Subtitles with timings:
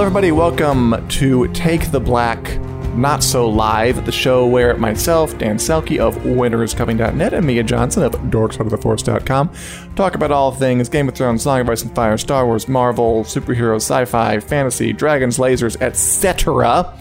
[0.00, 0.32] Hello, everybody.
[0.32, 2.58] Welcome to Take the Black
[2.96, 8.12] Not So Live, the show where myself, Dan Selke of WinterIsComing.net, and Mia Johnson of
[8.12, 9.52] DorksideOfTheForce.com
[9.96, 13.24] talk about all things Game of Thrones, Song of Ice and Fire, Star Wars, Marvel,
[13.24, 16.98] superhero, sci fi, fantasy, dragons, lasers, etc.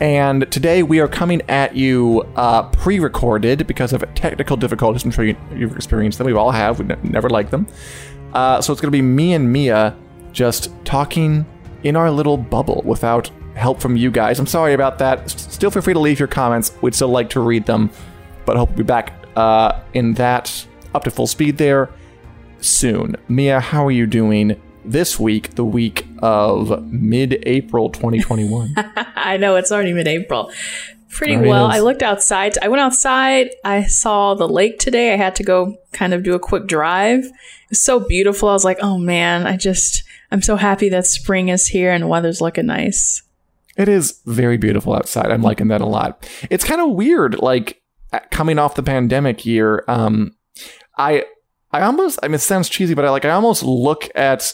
[0.00, 5.04] And today we are coming at you uh, pre recorded because of technical difficulties.
[5.04, 6.26] I'm sure you, you've experienced them.
[6.26, 6.80] We all have.
[6.80, 7.68] We n- never like them.
[8.32, 9.96] Uh, so it's going to be me and Mia
[10.32, 11.46] just talking
[11.84, 14.38] in our little bubble without help from you guys.
[14.38, 15.30] I'm sorry about that.
[15.30, 16.72] Still feel free to leave your comments.
[16.82, 17.90] We'd still like to read them,
[18.44, 21.90] but I hope we'll be back uh, in that up to full speed there
[22.60, 23.16] soon.
[23.28, 28.74] Mia, how are you doing this week, the week of mid April 2021?
[29.16, 30.50] I know it's already mid-April.
[31.14, 31.66] Pretty well.
[31.66, 32.58] I looked outside.
[32.60, 33.50] I went outside.
[33.64, 35.14] I saw the lake today.
[35.14, 37.24] I had to go kind of do a quick drive.
[37.24, 37.32] It
[37.70, 38.48] was so beautiful.
[38.48, 42.02] I was like, "Oh man, I just I'm so happy that spring is here and
[42.02, 43.22] the weather's looking nice."
[43.76, 45.30] It is very beautiful outside.
[45.30, 46.28] I'm liking that a lot.
[46.50, 47.80] It's kind of weird, like
[48.12, 49.84] uh, coming off the pandemic year.
[49.88, 50.36] Um,
[50.96, 51.24] I,
[51.72, 54.52] I almost, I mean, it sounds cheesy, but I like, I almost look at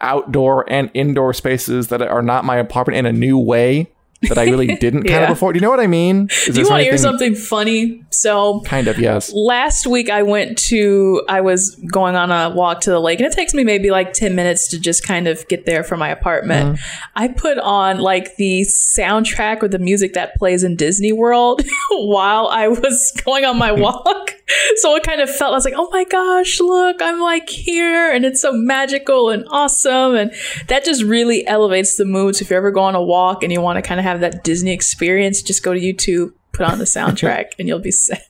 [0.00, 3.90] outdoor and indoor spaces that are not my apartment in a new way
[4.22, 5.52] that I really didn't kind of before.
[5.52, 6.28] Do you know what I mean?
[6.46, 8.04] Is Do you want to hear something funny?
[8.10, 9.32] So Kind of, yes.
[9.34, 13.26] last week I went to I was going on a walk to the lake and
[13.30, 16.08] it takes me maybe like 10 minutes to just kind of get there from my
[16.08, 16.78] apartment.
[16.78, 17.06] Uh-huh.
[17.14, 22.46] I put on like the soundtrack or the music that plays in Disney World while
[22.48, 24.34] I was going on my walk.
[24.76, 28.12] so it kind of felt I was like, "Oh my gosh, look, I'm like here
[28.12, 30.32] and it's so magical and awesome." And
[30.68, 32.36] that just really elevates the mood.
[32.36, 34.15] So if you ever go on a walk and you want to kind of have
[34.20, 38.26] that Disney experience, just go to YouTube, put on the soundtrack and you'll be set.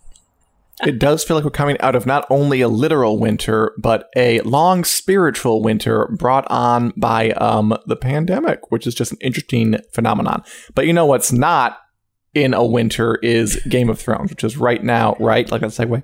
[0.85, 4.41] it does feel like we're coming out of not only a literal winter, but a
[4.41, 10.43] long spiritual winter brought on by um, the pandemic, which is just an interesting phenomenon.
[10.75, 11.79] But you know what's not
[12.35, 15.51] in a winter is Game of Thrones, which is right now, right?
[15.51, 16.03] Like that segue.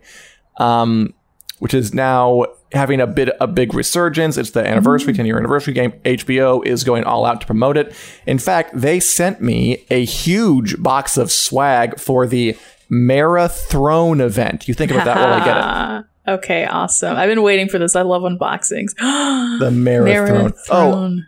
[0.58, 1.14] Um,
[1.58, 4.36] which is now having a bit a big resurgence.
[4.36, 5.18] It's the anniversary, mm-hmm.
[5.18, 5.92] 10 year anniversary game.
[6.04, 7.94] HBO is going all out to promote it.
[8.26, 12.56] In fact, they sent me a huge box of swag for the
[12.90, 14.68] MaraThrone event.
[14.68, 16.06] You think about that while I get it.
[16.24, 17.16] Okay, awesome.
[17.16, 17.96] I've been waiting for this.
[17.96, 18.94] I love unboxings.
[19.58, 20.56] The MaraThrone.
[20.70, 21.18] Oh,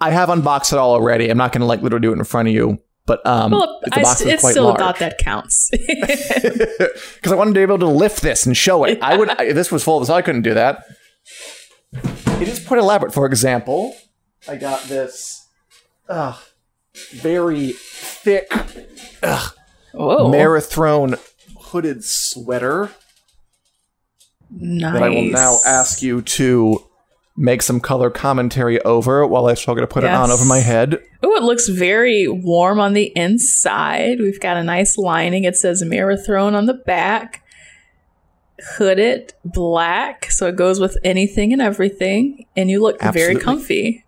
[0.00, 1.28] I have unboxed it all already.
[1.30, 3.80] I'm not going to like literally do it in front of you, but um, Well,
[3.84, 4.76] the I, box st- is it's quite still large.
[4.80, 5.70] a thought that counts.
[5.70, 8.98] because I wanted to be able to lift this and show it.
[9.00, 9.28] I would.
[9.30, 10.10] I, this was full of this.
[10.10, 10.84] I couldn't do that.
[12.40, 13.14] It is quite elaborate.
[13.14, 13.96] For example,
[14.48, 15.46] I got this
[16.08, 16.38] uh,
[17.12, 18.52] very thick
[19.92, 21.18] Whoa, MaraThrone
[21.58, 22.90] hooded sweater
[24.50, 24.92] nice.
[24.92, 26.85] that I will now ask you to
[27.36, 30.98] make some color commentary over while I struggle to put it on over my head.
[31.22, 34.20] Oh, it looks very warm on the inside.
[34.20, 35.44] We've got a nice lining.
[35.44, 37.42] It says MaraThrone on the back.
[38.78, 43.34] Hooded black, so it goes with anything and everything, and you look Absolutely.
[43.34, 44.04] very comfy.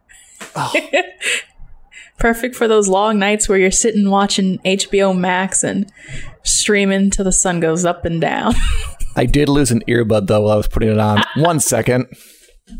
[0.56, 0.72] Oh.
[2.18, 5.92] Perfect for those long nights where you're sitting watching HBO Max and
[6.42, 8.54] streaming till the sun goes up and down.
[9.16, 11.22] I did lose an earbud though while I was putting it on.
[11.36, 12.06] One second.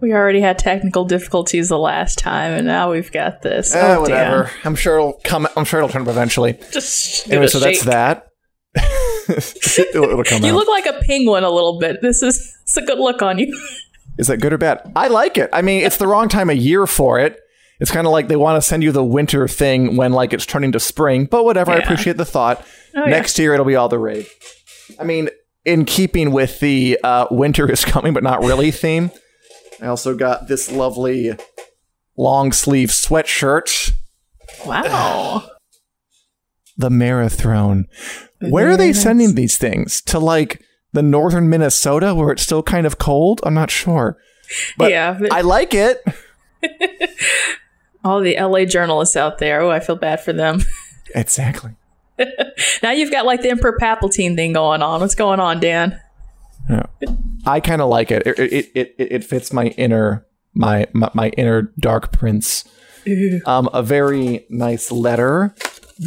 [0.00, 3.74] we already had technical difficulties the last time, and now we've got this.
[3.74, 4.44] Eh, oh, whatever.
[4.44, 4.52] damn.
[4.64, 5.48] I'm sure it'll come.
[5.56, 6.58] I'm sure it'll turn up eventually.
[6.72, 8.28] Just Anyway, so that's that.
[8.76, 10.56] it'll, it'll come You out.
[10.56, 12.02] look like a penguin a little bit.
[12.02, 13.58] This is it's a good look on you.
[14.18, 14.80] Is that good or bad?
[14.96, 15.50] I like it.
[15.52, 17.38] I mean, it's the wrong time of year for it.
[17.80, 20.46] It's kind of like they want to send you the winter thing when like it's
[20.46, 21.26] turning to spring.
[21.26, 21.72] But whatever.
[21.72, 22.64] I appreciate the thought.
[22.94, 23.10] Oh, yeah.
[23.10, 24.26] Next year it'll be all the rage.
[24.98, 25.28] I mean,
[25.66, 29.10] in keeping with the uh, winter is coming but not really theme,
[29.82, 31.32] I also got this lovely
[32.16, 33.92] long sleeve sweatshirt.
[34.64, 35.50] Wow.
[36.78, 37.84] The MaraThrone.
[38.38, 40.02] Where are they sending these things?
[40.02, 43.40] To like the northern Minnesota where it's still kind of cold?
[43.44, 44.18] I'm not sure.
[44.76, 46.02] But yeah, but I like it.
[48.04, 49.62] all the LA journalists out there.
[49.62, 50.60] Oh, I feel bad for them.
[51.14, 51.70] Exactly.
[52.82, 55.00] now you've got like the Emperor Palpatine thing going on.
[55.00, 56.00] What's going on, Dan?
[56.68, 56.86] Yeah.
[57.44, 58.26] I kind of like it.
[58.26, 62.64] It, it it it fits my inner my my, my inner dark prince.
[63.46, 65.54] Um, a very nice letter.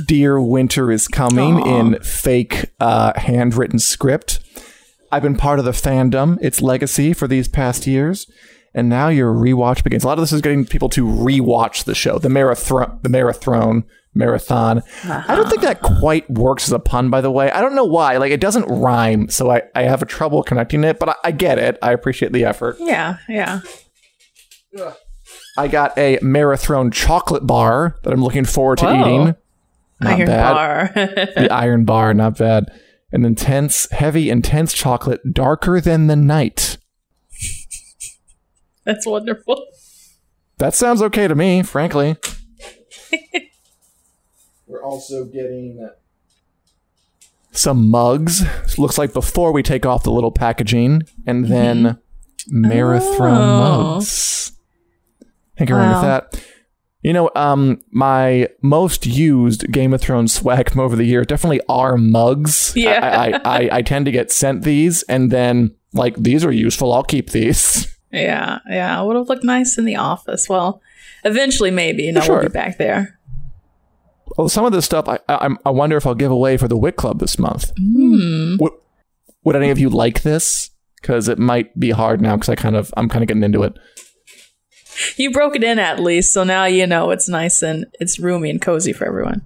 [0.06, 4.39] Dear winter is coming in fake uh, handwritten script.
[5.12, 8.29] I've been part of the fandom, its legacy for these past years,
[8.73, 10.03] and now your rewatch begins.
[10.03, 13.09] A lot of this is getting people to rewatch the show, the marathon, the
[14.13, 15.25] marathon, marathon.
[15.27, 16.00] I don't think that uh-huh.
[16.00, 17.51] quite works as a pun, by the way.
[17.51, 18.17] I don't know why.
[18.17, 21.31] Like it doesn't rhyme, so I, I have a trouble connecting it, but I, I
[21.31, 21.77] get it.
[21.81, 22.77] I appreciate the effort.
[22.79, 23.61] Yeah, yeah.
[25.57, 29.00] I got a MaraThrone chocolate bar that I'm looking forward to Whoa.
[29.00, 29.35] eating.
[30.01, 30.53] Not Iron bad.
[30.53, 30.91] bar.
[31.35, 32.71] The iron bar, not bad.
[33.12, 36.77] An intense, heavy, intense chocolate, darker than the night.
[38.85, 39.65] That's wonderful.
[40.57, 42.17] That sounds okay to me, frankly.
[44.69, 45.89] We're also getting
[47.51, 48.44] some mugs.
[48.77, 51.98] Looks like before we take off the little packaging, and then
[52.51, 53.94] MaraThrone Oh.
[53.95, 54.51] mugs.
[55.57, 56.01] Thank you very much Wow.
[56.01, 56.45] for that.
[57.01, 61.62] You know, um, my most used Game of Thrones swag from over the year definitely
[61.69, 62.74] are mugs.
[62.75, 63.00] Yeah.
[63.01, 66.94] I, I, I, I tend to get sent these, and then like these are useful.
[66.94, 67.88] I'll keep these.
[68.12, 69.00] Yeah, yeah.
[69.01, 70.50] It would have looked nice in the office.
[70.50, 70.81] Well,
[71.24, 72.04] eventually, maybe.
[72.04, 72.39] You know, Sure.
[72.39, 73.19] we'll be back there.
[74.39, 76.77] Well, some of this stuff, I, I, I wonder if I'll give away for the
[76.77, 77.74] WiC Club this month.
[77.77, 78.56] Hmm.
[78.62, 78.71] Would,
[79.44, 80.69] would any of you like this?
[81.01, 82.38] Because it might be hard now.
[82.38, 83.74] Because I kind of, I'm kind of getting into it.
[85.18, 88.50] You broke it in at least, so now you know it's nice and it's roomy
[88.50, 89.41] and cozy for everyone.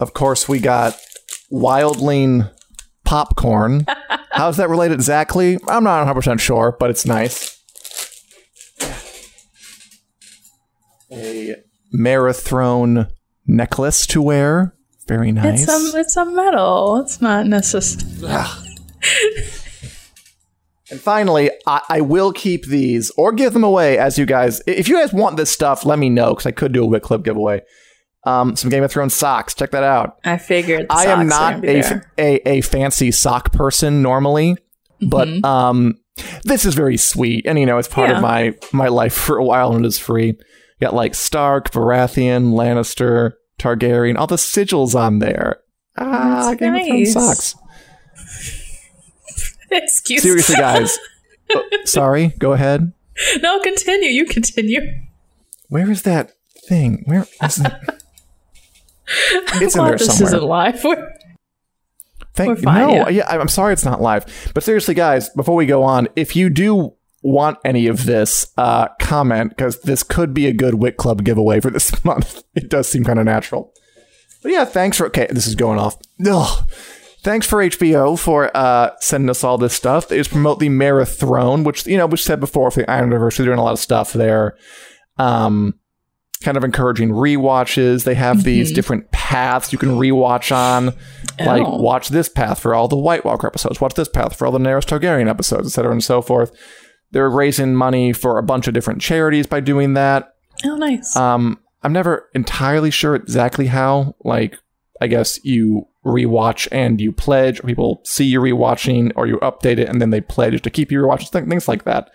[0.00, 0.98] Of course, we got
[1.52, 2.52] Wildling
[3.04, 3.86] popcorn.
[4.32, 5.56] How's that related exactly?
[5.68, 7.62] I'm not 100 percent sure, but it's nice.
[11.12, 11.54] A
[11.94, 13.08] MaraThrone
[13.46, 14.74] necklace to wear.
[15.06, 15.62] Very nice.
[15.68, 16.98] It's a it's a metal.
[16.98, 18.32] It's not necessary.
[20.88, 24.62] And finally, I, I will keep these or give them away as you guys.
[24.68, 27.02] If you guys want this stuff, let me know because I could do a WiC
[27.02, 27.62] Club giveaway.
[28.24, 29.52] Um, some Game of Thrones socks.
[29.52, 30.18] Check that out.
[30.24, 30.86] I figured.
[30.88, 32.12] The I am socks are not be a, there.
[32.18, 34.56] a a fancy sock person normally,
[35.00, 35.44] but Mm-hmm.
[35.44, 35.94] um,
[36.44, 38.16] this is very sweet, and you know it's part Yeah.
[38.16, 40.34] of my my life for a while, and it is free.
[40.80, 45.60] You got like Stark, Baratheon, Lannister, Targaryen, all the sigils on there.
[45.96, 47.54] Ah, That's Game of Thrones nice.
[47.54, 47.54] socks.
[49.70, 50.98] Excuse Seriously, guys.
[51.54, 52.92] Oh, sorry, go ahead.
[53.40, 54.08] No, continue.
[54.08, 54.80] You continue.
[55.68, 56.32] Where is that
[56.68, 57.04] thing?
[57.06, 57.72] Where is it?
[59.62, 60.34] It's in there this somewhere.
[60.34, 60.82] isn't live.
[60.82, 61.06] We're-
[62.34, 63.08] Thank We're fine, no, yeah.
[63.10, 63.28] yeah.
[63.28, 64.50] I'm sorry it's not live.
[64.54, 66.94] But seriously, guys, before we go on, if you do
[67.26, 71.60] want any of this, uh, comment because this could be a good WiC Club giveaway
[71.60, 72.42] for this month.
[72.54, 73.72] It does seem kind of natural.
[74.42, 75.26] But yeah, thanks for okay.
[75.30, 75.96] This is going off.
[76.24, 76.68] Ugh.
[77.22, 80.06] Thanks for HBO for uh, sending us all this stuff.
[80.06, 83.36] They just promote the MaraThrone, which you know, which said before for the Iron Universe,
[83.36, 84.56] they're doing a lot of stuff there.
[85.18, 85.74] Um,
[86.42, 88.04] kind of encouraging rewatches.
[88.04, 90.94] They have these different paths you can rewatch on.
[91.44, 91.78] Like Oh.
[91.82, 94.58] watch this path for all the White Walker episodes, watch this path for all the
[94.58, 95.90] Daenerys Targaryen episodes, etc.
[95.92, 96.52] and so forth.
[97.16, 100.34] They're raising money for a bunch of different charities by doing that.
[100.66, 101.16] Oh, nice.
[101.16, 104.16] Um, I'm never entirely sure exactly how.
[104.22, 104.58] Like,
[105.00, 109.78] I guess you rewatch and you pledge, or people see you rewatching, or you update
[109.78, 112.10] it and then they pledge to keep you rewatching, things like that.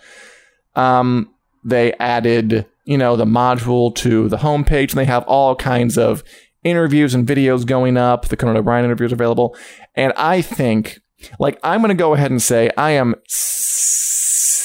[0.75, 1.33] Um,
[1.65, 6.23] they added, you know, the module to the homepage, and they have all kinds of
[6.63, 8.27] interviews and videos going up.
[8.27, 9.57] The Conan O'Brien interview is available,
[9.95, 10.99] and I think,
[11.39, 13.15] like, I'm going to go ahead and say I am.
[13.27, 13.79] S-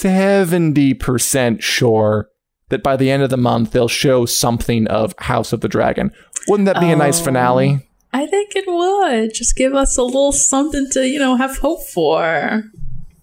[0.03, 2.29] 70% sure
[2.69, 6.11] that by the end of the month they'll show something of House of the Dragon.
[6.49, 7.89] Wouldn't that be a nice um, finale?
[8.13, 9.35] I think it would.
[9.35, 12.63] Just give us a little something to, you know, have hope for.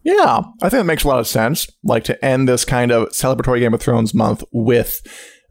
[0.03, 1.67] Yeah, I think that makes a lot of sense.
[1.83, 5.01] Like to end this kind of celebratory Game of Thrones month with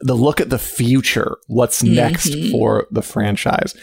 [0.00, 1.95] the look at the future, what's mm-hmm.
[1.95, 3.75] next for the franchise.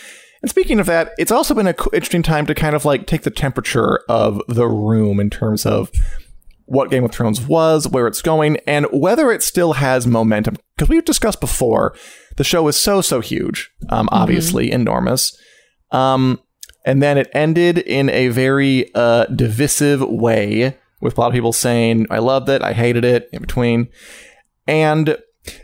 [0.41, 3.23] And speaking of that, it's also been an interesting time to kind of like take
[3.23, 5.91] the temperature of the room in terms of
[6.69, 10.55] what Game of Thrones was, where it's going, and whether it still has momentum.
[10.75, 11.95] Because we've discussed before,
[12.37, 15.35] the show is so, so huge, um, obviously enormous.
[15.91, 16.39] Um,
[16.85, 21.53] and then it ended in a very uh, divisive way, with a lot of people
[21.53, 23.87] saying, I loved it, I hated it, in between.
[24.67, 25.17] And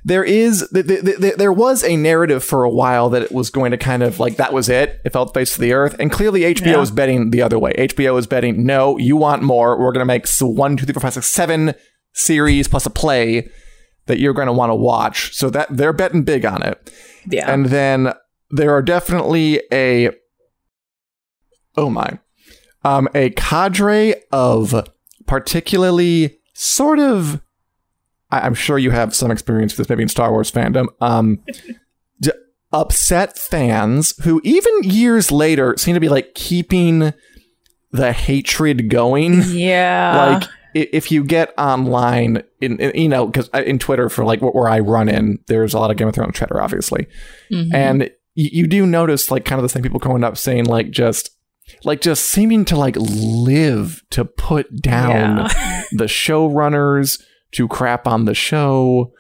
[0.04, 3.50] there is th- th- th- there was a narrative for a while that it was
[3.50, 5.02] going to kind of like that was it.
[5.06, 5.96] It felt face to the earth.
[6.00, 6.82] And clearly hbo Yeah.
[6.82, 7.74] is betting the other way.
[7.74, 9.78] Hbo is betting no you want more.
[9.80, 11.76] We're going to make one two three four five six seven
[12.14, 13.50] series plus a play
[14.08, 15.34] that you're going to want to watch.
[15.36, 16.92] So that they're betting big on it.
[17.30, 17.52] Yeah.
[17.52, 18.14] and then
[18.52, 20.12] there are definitely a
[21.76, 22.20] oh my
[22.84, 24.88] um a cadre of
[25.26, 27.42] particularly sort of
[28.42, 31.40] I- i'm sure you have some experience with this maybe in star wars fandom um
[32.22, 32.32] d-
[32.74, 37.14] upset fans who even years later seem to be like keeping
[37.92, 40.40] the hatred going yeah.
[40.40, 44.68] like if you get online in, in you know because in twitter for like where
[44.68, 47.08] i run in there's a lot of game of thrones chatter obviously
[47.52, 47.74] Mhm.
[47.74, 48.02] and
[48.34, 51.30] you, you do notice like kind of the same people going up saying like just
[51.86, 55.84] like just seeming to like live to put down Yeah.
[55.94, 57.22] the showrunners
[57.52, 59.12] to crap on the show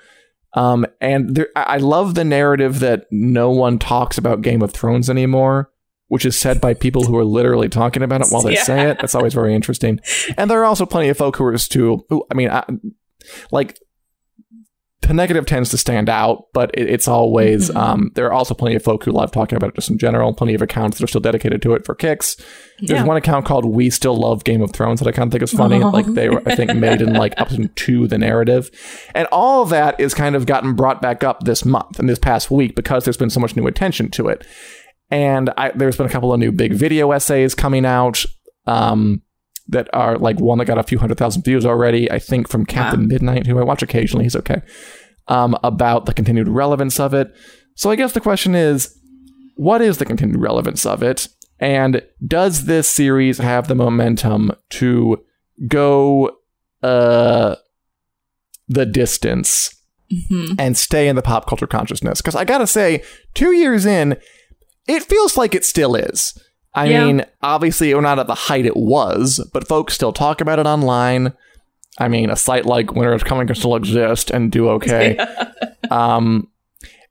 [0.58, 5.10] Um, and there, I love the narrative that no one talks about Game of Thrones
[5.10, 5.70] anymore,
[6.08, 8.64] which is said by people who are literally talking about it while they Yeah.
[8.64, 9.00] say it.
[9.02, 10.00] That's always very interesting.
[10.38, 12.06] And there are also plenty of folk who are too.
[12.10, 12.64] Who, I mean, I,
[13.52, 13.78] like
[15.08, 17.70] the negative tends to stand out, but it, it's always.
[17.70, 17.76] Mhm.
[17.76, 20.34] Um, there are also plenty of folk who love talking about it just in general.
[20.34, 22.36] Plenty of accounts that are still dedicated to it for kicks.
[22.80, 23.06] There's Yeah.
[23.06, 25.52] one account called "We Still Love Game of Thrones" that I kind of think is
[25.54, 25.82] funny.
[25.82, 25.90] Oh.
[25.96, 28.70] Like they were, I think, made in like up to the narrative,
[29.14, 32.20] and all of that is kind of gotten brought back up this month and this
[32.20, 34.46] past week because there's been so much new attention to it.
[35.12, 38.26] And I, there's been a couple of new big video essays coming out
[38.66, 39.22] um,
[39.68, 42.10] that are like one that got a few hundred thousand views already.
[42.12, 43.08] I think from Captain Wow.
[43.08, 44.26] Midnight, who I watch occasionally.
[44.26, 44.62] He's okay.
[45.28, 47.34] Um, about the continued relevance of it.
[47.76, 48.96] So I guess the question is,
[49.56, 51.28] what is the continued relevance of it?
[51.60, 55.24] And does this series have the momentum to
[55.68, 56.38] go
[56.84, 57.56] uh,
[58.68, 59.72] the distance
[60.12, 60.56] Mhm.
[60.60, 62.22] and stay in the pop culture consciousness?
[62.22, 63.02] Because I gotta say,
[63.34, 64.18] two years in,
[64.88, 66.38] it feels like it still is.
[66.76, 67.06] I Yeah.
[67.06, 70.66] mean, obviously, we're not at the height it was, but folks still talk about it
[70.68, 71.34] online.
[71.98, 75.18] I mean, a site like Winter is Coming can still exist and do okay.
[75.90, 76.50] Um,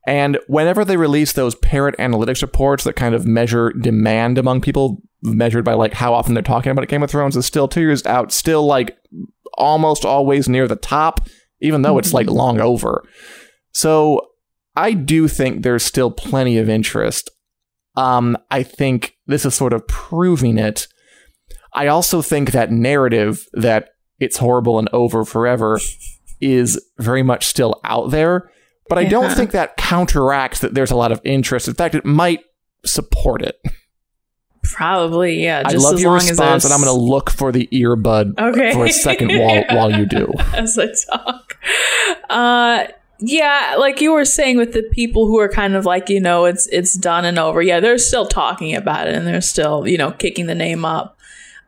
[0.07, 5.01] and whenever they release those Parrot Analytics reports that kind of measure demand among people,
[5.23, 8.05] measured by like how often they're talking about Game of Thrones, is still two years
[8.05, 8.95] out, still like
[9.57, 11.27] almost always near the top,
[11.61, 13.03] even though it's like long over.
[13.71, 14.21] So
[14.75, 17.31] I do think there's still plenty of interest.
[17.95, 20.87] Um, I think this is sort of proving it.
[21.73, 23.89] I also think that narrative that
[24.19, 25.79] it's horrible and over forever
[26.39, 28.49] is very much still out there.
[28.87, 31.67] But I don't think that counteracts that there's a lot of interest.
[31.67, 32.41] In fact, it might
[32.85, 33.59] support it.
[34.63, 35.63] Probably, yeah.
[35.65, 38.73] I love your response, and I'm going to look for the earbud Okay.
[38.73, 40.31] for a second while while you do.
[40.53, 41.57] as I talk.
[42.29, 42.87] Uh
[43.19, 46.45] yeah, like you were saying with the people who are kind of like, you know,
[46.45, 47.61] it's it's done and over.
[47.61, 51.17] Yeah, they're still talking about it and they're still, you know, kicking the name up.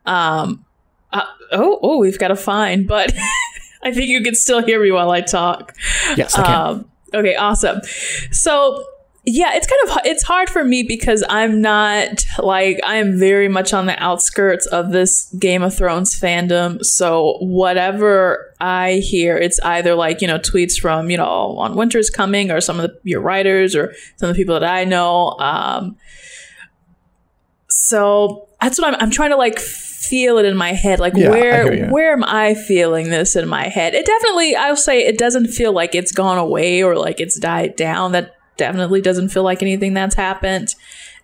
[0.06, 0.64] Um
[1.12, 3.14] uh, oh, oh, we've got a fine, but
[3.82, 5.74] I think you can still hear me while I talk.
[6.16, 6.54] Yes, I can.
[6.54, 7.80] Um, okay, awesome.
[8.30, 8.84] So
[9.30, 13.48] yeah, it's kind of it's hard for me because I'm not like I am very
[13.48, 16.82] much on the outskirts of this Game of Thrones fandom.
[16.82, 22.08] So whatever I hear, it's either like you know tweets from you know on Winter's
[22.08, 25.36] Coming or some of the, your writers or some of the people that I know.
[25.38, 25.96] Um,
[27.68, 29.00] so that's what I'm.
[29.00, 31.00] I'm trying to like feel it in my head.
[31.00, 33.94] Like Yeah, where where am I feeling this in my head?
[33.94, 34.56] It definitely.
[34.56, 38.12] I'll say it doesn't feel like it's gone away or like it's died down.
[38.12, 40.74] That definitely doesn't feel like anything that's happened.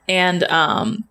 [0.08, 1.04] And um,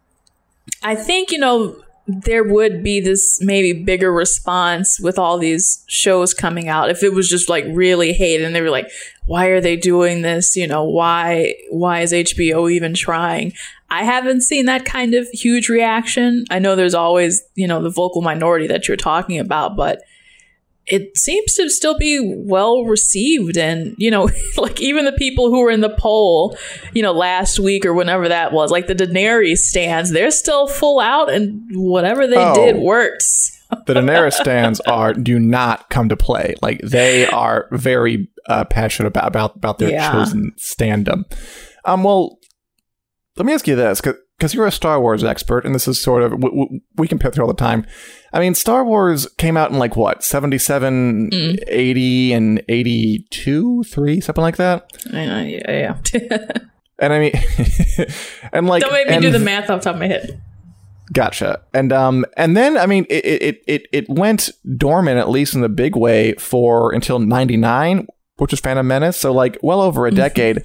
[0.81, 1.75] I think you know
[2.05, 7.13] there would be this maybe bigger response with all these shows coming out if it
[7.13, 8.89] was just like really hate and they were like
[9.25, 10.55] why are they doing this?
[10.55, 13.53] You know why why is hbo even trying?
[13.89, 16.45] I haven't seen that kind of huge reaction.
[16.49, 20.01] I know there's always you know the vocal minority that you're talking about but
[20.87, 25.61] it seems to still be well received and you know like even the people who
[25.61, 26.57] were in the poll
[26.93, 30.99] you know last week or whenever that was like the daenerys stands they're still full
[30.99, 32.53] out and whatever they Oh.
[32.55, 33.49] did works
[33.87, 36.53] the Daenerys stands are do not come to play.
[36.61, 40.11] Like they are very uh, passionate about, about about their Yeah.
[40.11, 41.23] chosen standum.
[41.83, 42.37] Um, well,
[43.35, 44.19] let me ask you this, because
[44.51, 46.43] you're a Star Wars expert, and this is sort of
[46.97, 47.85] we compare through all the time.
[48.33, 51.59] I mean, Star Wars came out in like what 77, Mm.
[51.67, 54.91] 80, and 82, 3, something like that.
[55.13, 56.47] I know, yeah, yeah.
[56.99, 57.33] And I mean,
[58.53, 60.41] and like, don't make me do the math off the top of my head
[61.11, 61.61] Gotcha.
[61.73, 65.61] And um and then I mean it it it it went dormant at least in
[65.61, 68.07] the big way for until 99,
[68.37, 70.63] which was Phantom Menace, so like well over a decade.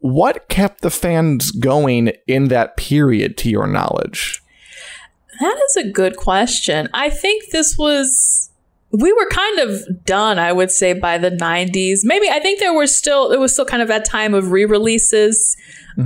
[0.00, 4.42] What kept the fans going in that period to your knowledge?
[5.40, 6.88] That is a good question.
[6.92, 8.50] I think this was
[8.90, 12.00] we were kind of done, I would say, by the '90s.
[12.04, 15.56] Maybe I think there were still it was still kind of that time of re-releases,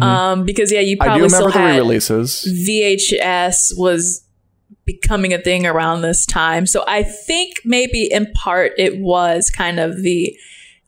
[0.01, 1.03] um, because yeah, you Mm-hmm.
[1.11, 2.67] I do probably still remember the had re-releases.
[2.69, 4.25] VHS was
[4.85, 6.67] becoming a thing around this time.
[6.67, 10.37] So I think maybe in part it was kind of the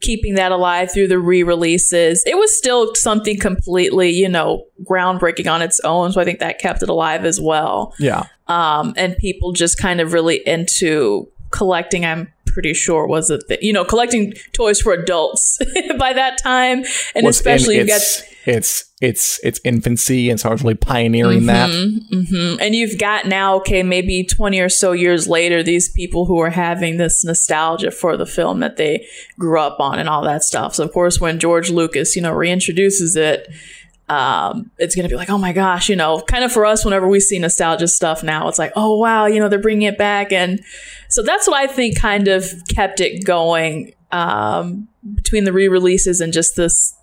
[0.00, 2.22] keeping that alive through the re-releases.
[2.26, 6.12] It was still something completely, you know, groundbreaking on its own.
[6.12, 8.24] So I think that kept it alive as well Yeah.
[8.48, 12.04] um, and people just kind of really into collecting.
[12.04, 13.58] I'm pretty sure was a thing.
[13.60, 15.58] You know, collecting toys for adults
[15.98, 16.84] by that time,
[17.14, 20.76] and Was especially you got its, its its its infancy and so I was really
[20.76, 21.68] pioneering that.
[21.68, 22.58] Mhm.
[22.60, 26.50] And you've got now, okay, maybe 20 or so years later, these people who are
[26.50, 29.06] having this nostalgia for the film that they
[29.38, 30.76] grew up on and all that stuff.
[30.76, 33.48] So, of course, when George Lucas, you know, reintroduces it,
[34.08, 36.84] um, it's going to be like, oh my gosh, you know, kind of for us,
[36.84, 39.96] whenever we see nostalgia stuff now, it's like, oh wow, you know, they're bringing it
[39.96, 40.32] back.
[40.32, 40.60] And
[41.08, 46.20] so that's what I think kind of kept it going um, between the re releases
[46.20, 46.94] and just this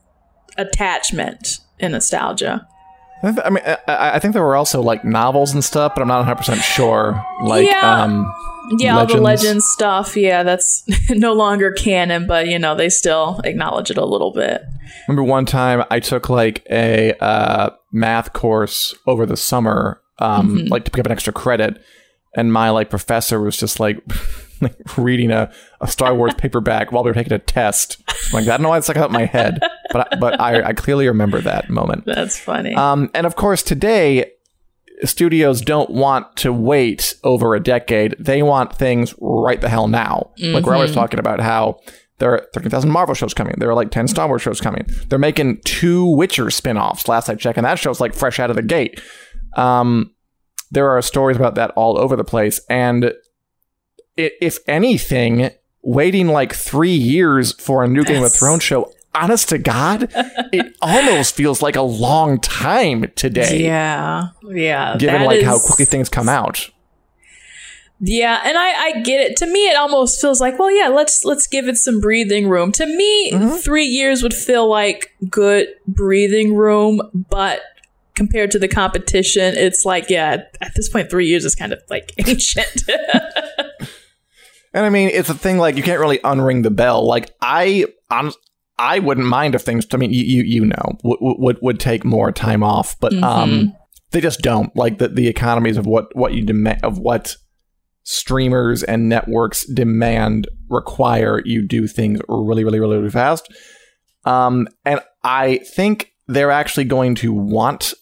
[0.58, 2.67] attachment and nostalgia.
[3.24, 6.01] I th- I mean, I, I think there were also like novels and stuff, but
[6.01, 7.24] I'm not 100 percent sure.
[7.44, 8.04] Like, Yeah.
[8.04, 8.34] um,
[8.78, 10.16] Yeah, all the legends stuff.
[10.18, 14.62] Yeah, that's no longer canon, but you know they still acknowledge it a little bit.
[15.08, 20.68] remember one time I took like a uh, math course over the summer, um, Mm-hmm.
[20.68, 21.82] like to pick up an extra credit,
[22.36, 24.01] and my like professor was just like.
[24.62, 27.98] like reading a, a Star Wars paperback while we were taking a test.
[28.32, 29.60] Like I don't know why it's stuck out in my head,
[29.92, 32.06] but I, but I, I clearly remember that moment.
[32.06, 32.74] That's funny.
[32.76, 34.32] Um, and of course, today,
[35.04, 38.16] studios don't want to wait over a decade.
[38.20, 40.32] They want things right the hell now.
[40.40, 41.80] Like we're always talking about how
[42.20, 43.56] there are 13,000 Marvel shows coming.
[43.58, 44.86] There are like 10 Star Wars shows coming.
[45.08, 48.52] They're making two Witcher spin offs last I checked, and that show's like fresh out
[48.52, 49.02] of the gate.
[49.56, 50.14] Um,
[50.70, 52.62] there are stories about that all over the place.
[52.70, 53.12] And
[54.16, 55.50] if anything,
[55.82, 58.40] waiting like three years for a new Game of Yes.
[58.40, 60.10] Thrones show, honest to God,
[60.53, 64.98] it almost feels like a long time today, yeah, yeah.
[64.98, 66.70] given like how quickly things come out.
[68.03, 69.38] Yeah, and I, I get it.
[69.38, 72.72] To me, it almost feels like, well, yeah, let's let's give it some breathing room.
[72.72, 73.58] To me, Mm-hmm.
[73.58, 77.62] three years would feel like good breathing room, but
[78.15, 81.80] compared to the competition, it's like, yeah, at this point, three years is kind of
[81.91, 82.84] like ancient.
[84.74, 87.06] And I mean, it's a thing like you can't really unring the bell.
[87.06, 88.32] Like I, hon-
[88.82, 89.86] I wouldn't mind if things.
[89.94, 93.76] I mean, you you, you know, would, would would take more time off, but um,
[94.10, 94.76] they just don't.
[94.76, 97.36] Like the the economies of what what you demand of what
[98.02, 103.53] streamers and networks demand require you do things really really really really fast.
[104.25, 107.94] Um, and I think they're actually going to want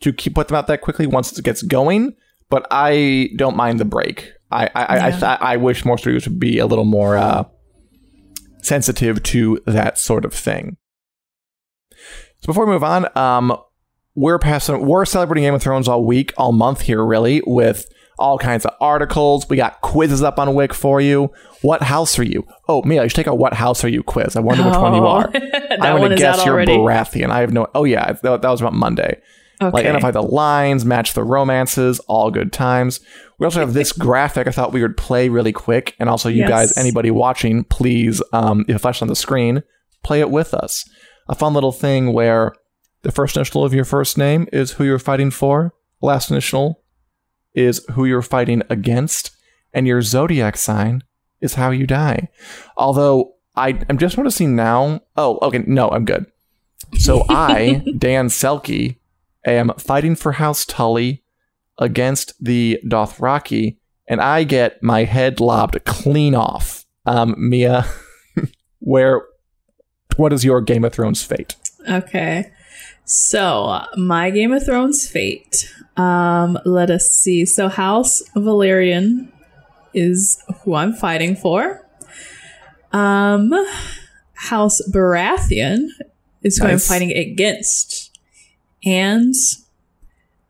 [0.00, 2.16] to keep put them out that quickly once it gets going.
[2.48, 4.32] But I don't mind the break.
[4.50, 7.44] I I I, I, th- I wish more studios would be a little more uh,
[8.62, 10.76] sensitive to that sort of thing.
[12.40, 13.56] So before we move on, um,
[14.14, 14.86] we're passing.
[14.86, 17.86] We're celebrating Game of Thrones all week, all month here, really, with
[18.18, 19.48] all kinds of articles.
[19.48, 21.30] We got quizzes up on WiC for you.
[21.62, 22.44] What house are you?
[22.68, 24.36] Oh, Mia, you should take a "What house are you?" quiz.
[24.36, 25.30] I wonder which one you Oh, are.
[25.34, 26.56] I'm gonna guess you're.
[26.64, 27.30] Baratheon.
[27.30, 27.66] I have no.
[27.74, 29.20] Oh yeah, that, that was about Monday.
[29.60, 29.70] Okay.
[29.72, 33.00] Like identify the lines, match the romances, all good times.
[33.38, 34.46] We also have this graphic.
[34.46, 36.48] I thought we would play really quick, and also you Yes.
[36.48, 39.62] guys, anybody watching, please, um, if it flashes on the screen,
[40.04, 40.88] play it with us.
[41.28, 42.54] A fun little thing where
[43.02, 45.74] the first initial of your first name is who you're fighting for.
[46.00, 46.82] Last initial
[47.54, 49.32] is who you're fighting against,
[49.74, 51.02] and your zodiac sign
[51.40, 52.28] is how you die.
[52.76, 55.00] Although I am just noticing now.
[55.16, 56.26] Oh, okay, no, I'm good.
[56.94, 58.96] So I, Dan Selke,
[59.50, 61.22] am fighting for House Tully
[61.78, 66.84] against the Dothraki, and I get my head lobbed clean off.
[67.06, 67.86] Um, Mia,
[68.80, 69.22] where?
[70.16, 71.54] What is your Game of Thrones fate?
[71.88, 72.50] Okay.
[73.04, 75.72] So, my Game of Thrones fate.
[75.96, 77.46] Um, let us see.
[77.46, 79.32] So, House Velaryon
[79.94, 81.86] is who I'm fighting for.
[82.92, 83.52] Um,
[84.34, 85.88] House Baratheon
[86.42, 88.07] is who I'm fighting against.
[88.84, 89.34] And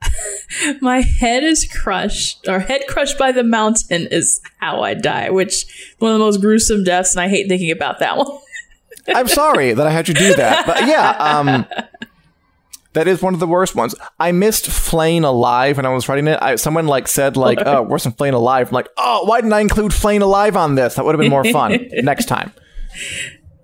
[0.80, 5.94] my head is crushed, or head crushed by the mountain is how I die, which
[5.98, 8.28] one of the most gruesome deaths, and I hate thinking about that one.
[9.14, 11.66] I'm sorry that I had you do that, but yeah, um,
[12.92, 13.94] that is one of the worst ones.
[14.18, 16.38] I missed Flaying Alive when I was writing it.
[16.42, 19.54] I, someone like said like, "Oh, worse than Flaying Alive." I'm like, "Oh, why didn't
[19.54, 20.96] I include Flaying Alive on this?
[20.96, 22.52] That would have been more fun next time."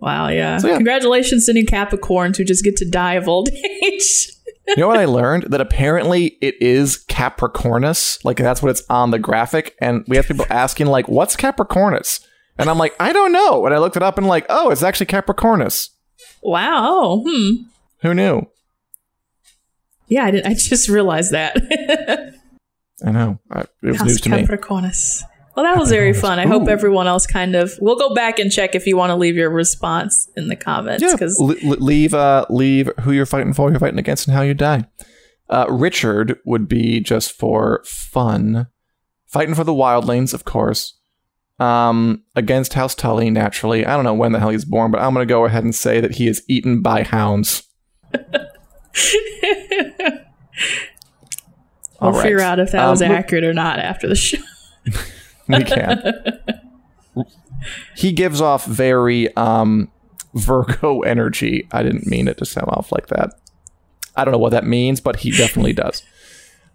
[0.00, 0.61] Wow, yeah.
[0.62, 0.77] yeah.
[0.77, 3.48] Congratulations to new Capricorns who just get to die of old
[3.83, 4.34] age.
[4.66, 5.44] You know what I learned?
[5.50, 8.24] That apparently it is Capricornus.
[8.24, 9.74] Like that's what it's on the graphic.
[9.81, 12.20] And we have people asking like, what's Capricornus?
[12.57, 13.66] And I'm like, I don't know.
[13.66, 15.90] And I looked it up and like, oh, it's actually Capricornus.
[16.42, 17.22] wow.
[17.27, 17.50] Hmm.
[18.00, 18.46] Who knew?
[20.09, 20.46] Yeah, I did.
[20.46, 21.57] I just realized that.
[23.05, 23.38] I know.
[23.50, 24.46] I, it was House news to me.
[24.46, 25.22] Capricornus.
[25.57, 26.38] Well, that was very fun.
[26.40, 27.73] I hope everyone else kind of.
[27.81, 31.03] We'll go back and check if you want to leave your response in the comments
[31.03, 34.27] Yeah, because l- l- leave uh, leave who you're fighting for, who you're fighting against,
[34.27, 34.85] and how you die.
[35.49, 38.67] Uh, Richard would be just for fun,
[39.27, 40.99] fighting for the wildlings, of course.
[41.61, 43.87] um, against House Tully, naturally.
[43.87, 45.73] I don't know when the hell he's born, but I'm going to go ahead and
[45.75, 47.62] say that he is eaten by hounds.
[52.01, 52.23] We'll right.
[52.23, 54.38] figure out if that was Um, look- accurate or not after the show.
[55.48, 56.02] we can.
[57.96, 59.90] he gives off very um,
[60.35, 61.68] Virgo energy.
[61.72, 63.30] I didn't mean it to sound off like that.
[64.16, 66.02] I don't know what that means, but he definitely does.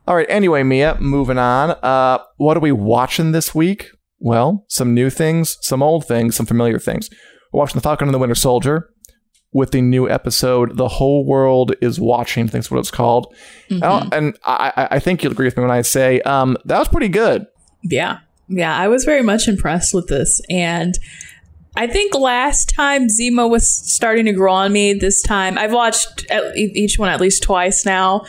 [0.07, 0.27] All right.
[0.29, 1.71] Anyway, Mia, moving on.
[1.83, 3.91] Uh, what are we watching this week?
[4.19, 7.09] Well, some new things, some old things, some familiar things.
[7.53, 8.89] We're watching The Falcon and the Winter Soldier
[9.53, 13.33] with the new episode, The Whole World is Watching, I think is what it's called.
[13.71, 16.77] Oh, and I, I- I think you'll agree with me when I say um, that
[16.79, 17.47] was pretty good.
[17.83, 18.19] Yeah.
[18.49, 18.75] Yeah.
[18.75, 20.41] I was very much impressed with this.
[20.49, 20.97] And
[21.75, 24.93] I think last time Zemo was starting to grow on me.
[24.93, 28.25] This time I've watched at, each one at least twice now.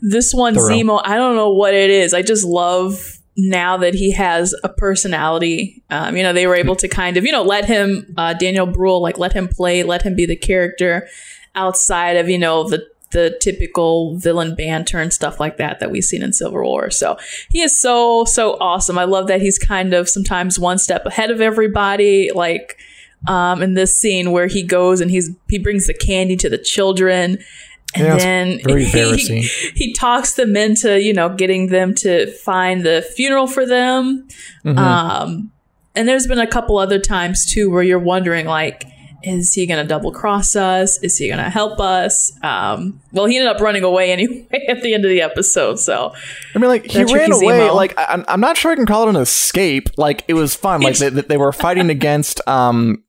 [0.00, 0.70] This one, Thorough.
[0.70, 2.14] Zemo, I don't know what it is.
[2.14, 5.82] I just love now that he has a personality.
[5.90, 8.66] Um, you know, they were able to kind of, you know, let him, uh, Daniel
[8.66, 11.08] Bruhl, like let him play, let him be the character
[11.56, 16.04] outside of, you know, the the typical villain banter and stuff like that that we've
[16.04, 16.90] seen in Civil War.
[16.90, 17.16] So
[17.48, 18.98] he is so so awesome.
[18.98, 22.30] I love that he's kind of sometimes one step ahead of everybody.
[22.34, 22.76] Like
[23.26, 26.58] um, in this scene where he goes and he's he brings the candy to the
[26.58, 27.38] children.
[27.96, 28.84] And Yeah, then very
[29.16, 29.42] he,
[29.74, 34.26] he talks them into, you know, getting them to find the funeral for them.
[34.64, 34.78] Mm-hmm.
[34.78, 35.52] Um,
[35.94, 38.84] and there's been a couple other times too where you're wondering, like,
[39.26, 41.02] is he going to double cross us?
[41.02, 42.32] Is he going to help us?
[42.42, 45.78] Um, well, he ended up running away anyway at the end of the episode.
[45.78, 46.12] So,
[46.54, 47.70] I mean, like he ran away.
[47.70, 49.90] Like I'm, I'm not sure I can call it an escape.
[49.96, 50.80] Like it was fun.
[50.82, 53.02] Like they, they were fighting against um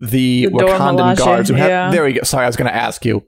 [0.00, 1.48] the, The Wakandan guards.
[1.48, 1.90] Who yeah.
[1.90, 2.22] There we go.
[2.22, 3.24] Sorry, I was going to ask you.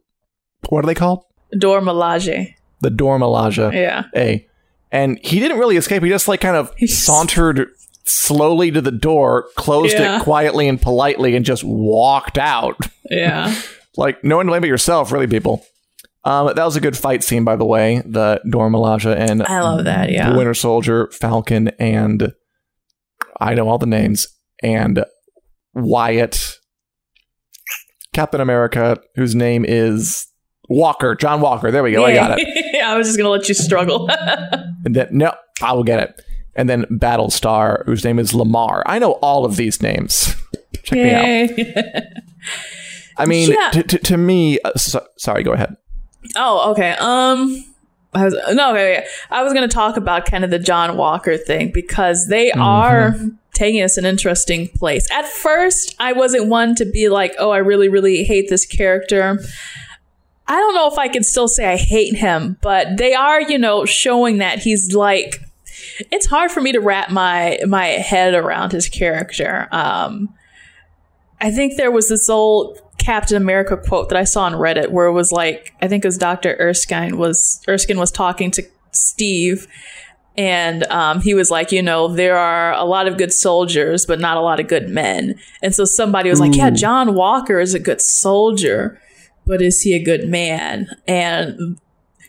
[0.68, 1.24] What are they called?
[1.56, 2.54] Dora Milaje.
[2.80, 3.72] The Dora Milaje.
[3.72, 4.04] Yeah.
[4.16, 4.46] A.
[4.90, 6.02] And he didn't really escape.
[6.02, 7.68] He just like kind of sauntered
[8.04, 10.18] slowly to the door, closed Yeah.
[10.18, 12.76] it quietly and politely, and just walked out.
[13.10, 13.54] Yeah.
[13.96, 15.64] Like no one to blame but yourself, really, people.
[16.24, 18.02] Um, that was a good fight scene, by the way.
[18.04, 20.10] The Dora Milaje and I love that.
[20.10, 20.30] Yeah.
[20.32, 22.32] the Winter Soldier, Falcon, and
[23.40, 24.26] I know all the names,
[24.64, 25.04] and
[25.74, 26.58] Wyatt,
[28.12, 30.26] Captain America, whose name is
[30.68, 31.70] Walker, John Walker.
[31.70, 32.04] There we go.
[32.04, 32.80] I got it.
[32.84, 34.08] I was just going to let you struggle.
[34.86, 36.20] And then no, I will get it.
[36.56, 38.82] And then Battlestar, whose name is Lemar.
[38.86, 40.34] I know all of these names.
[40.84, 41.10] Check me
[41.74, 42.02] out.
[43.16, 43.70] I mean, Yeah.
[43.70, 45.76] to, to, to me, uh, so, sorry, go ahead.
[46.36, 46.92] Oh, okay.
[46.98, 47.64] Um,
[48.14, 49.06] I was no, okay, okay.
[49.30, 53.16] I was going to talk about kind of the John Walker thing because they are
[53.54, 55.10] taking us an interesting place.
[55.10, 59.38] At first, I wasn't one to be like, "Oh, I really, really hate this character."
[60.46, 63.58] I don't know if I can still say I hate him, but they are, you
[63.58, 65.40] know, showing that he's like.
[66.10, 69.68] It's hard for me to wrap my my head around his character.
[69.72, 70.34] Um,
[71.40, 75.06] I think there was this old Captain America quote that I saw on Reddit where
[75.06, 76.56] it was like, I think it was Dr.
[76.58, 79.66] Erskine was Erskine was talking to Steve
[80.36, 84.18] and um, he was like, you know, there are a lot of good soldiers, but
[84.18, 85.38] not a lot of good men.
[85.62, 89.00] And so somebody was like, yeah, John Walker is a good soldier,
[89.46, 90.88] but is he a good man?
[91.06, 91.78] And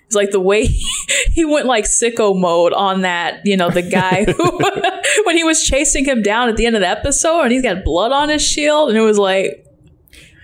[0.05, 0.65] it's like the way
[1.33, 5.63] he went like sicko mode on that, you know, the guy who, when he was
[5.63, 8.41] chasing him down at the end of the episode and he's got blood on his
[8.45, 8.89] shield.
[8.89, 9.65] And it was like,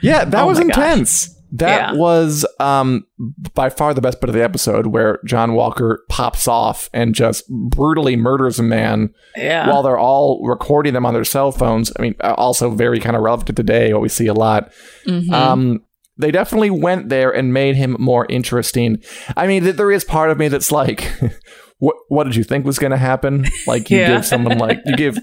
[0.02, 0.78] Yeah, that Oh was my gosh.
[0.78, 1.38] intense.
[1.54, 2.00] That Yeah.
[2.00, 3.06] was um,
[3.54, 7.44] by far the best bit of the episode where John Walker pops off and just
[7.50, 9.68] brutally murders a man yeah.
[9.70, 11.92] while they're all recording them on their cell phones.
[12.00, 14.72] I mean, uh, also very kind of relevant to today, what we see a lot.
[15.06, 15.30] Mhm.
[15.34, 15.84] Um,
[16.22, 19.02] they definitely went there and made him more interesting.
[19.36, 21.12] I mean, th- there is part of me that's like,
[21.80, 23.46] what what did you think was going to happen?
[23.68, 24.16] Like you Yeah.
[24.16, 25.18] give someone like you give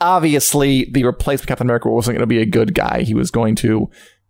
[0.00, 3.02] obviously the replacement Captain America wasn't going to be a good guy.
[3.02, 3.88] He was going to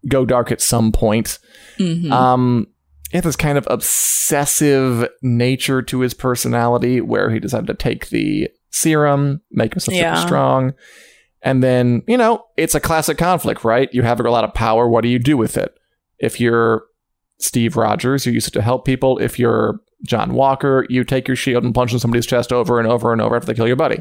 [0.09, 1.39] go dark at some point.
[1.79, 2.11] Mhm.
[2.11, 2.67] Um,
[3.11, 8.09] he had this kind of obsessive nature to his personality where he decided to take
[8.11, 10.75] the serum, make himself super strong.
[11.43, 13.89] And then, you know, it's a classic conflict, right?
[13.93, 14.89] You have a lot of power.
[14.89, 15.73] What do you do with it?
[16.19, 16.85] If you're
[17.39, 19.19] Steve Rogers, you use it to help people.
[19.19, 22.89] If you're John Walker, you take your shield and punch in somebody's chest over and
[22.89, 24.01] over and over after they kill your buddy.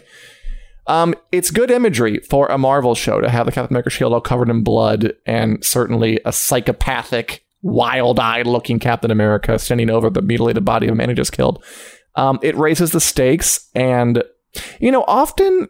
[0.88, 4.22] Um, it's good imagery for a Marvel show to have the Captain America shield all
[4.22, 10.64] covered in blood and certainly a psychopathic, wild-eyed looking Captain America standing over the mutilated
[10.64, 11.64] body of a man he just killed.
[12.16, 14.24] Um, it raises the stakes, and
[14.80, 15.68] you know, often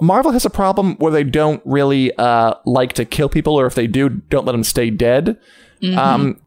[0.00, 3.74] Marvel has a problem where they don't really uh, like to kill people, or if
[3.74, 5.38] they do, don't let them stay dead.
[5.82, 5.96] Mhm.
[5.96, 6.40] Um,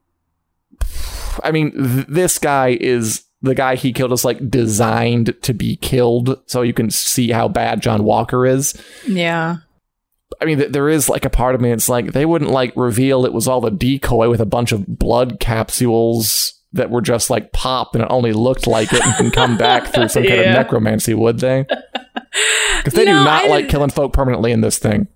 [1.43, 5.75] I mean, th- this guy is the guy he killed is like designed to be
[5.77, 8.73] killed, so you can see how bad John Walker is.
[9.07, 9.57] Yeah.
[10.41, 11.71] I mean, th- there is like a part of me.
[11.71, 14.85] It's like they wouldn't like reveal it was all a decoy with a bunch of
[14.87, 19.31] blood capsules that were just like pop and it only looked like it and can
[19.31, 21.65] come back through some kind of necromancy, would they?
[22.77, 25.07] Because they No, do not like killing folk permanently in this thing.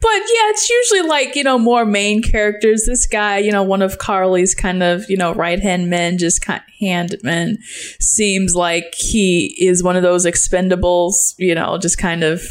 [0.00, 2.84] But yeah, it's usually like, you know, more main characters.
[2.86, 6.40] This guy, you know, one of Karli's kind of, you know, right hand men, just
[6.40, 7.58] kind of hand men,
[7.98, 12.42] seems like he is one of those expendables, you know, just kind of,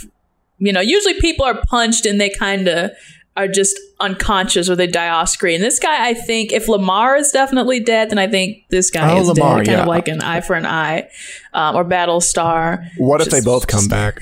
[0.57, 2.91] you know, usually people are punched and they kind of
[3.37, 5.61] are just unconscious or they die off screen.
[5.61, 9.21] This guy, I think, if Lemar is definitely dead, then I think this guy Oh,
[9.21, 9.65] is Lemar, dead.
[9.65, 9.81] Kind yeah.
[9.83, 11.07] of like an eye for an eye
[11.53, 12.89] um, or Battlestar.
[12.97, 14.21] What if they both come just- back?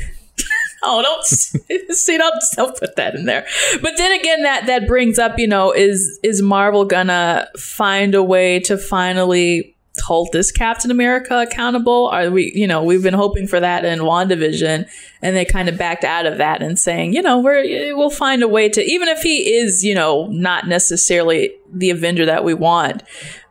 [0.88, 1.26] Oh, don't
[1.95, 3.45] see, don't, don't put that in there.
[3.82, 8.24] But then again, that that brings up, you know, is is Marvel gonna find a
[8.24, 12.08] way to finally hold this Captain America accountable?
[12.08, 14.88] Are we, you know, we've been hoping for that in WandaVision,
[15.21, 18.43] and they kind of backed out of that and saying, you know, we're we'll find
[18.43, 22.54] a way to, even if he is, you know, not necessarily the Avenger that we
[22.54, 23.04] want.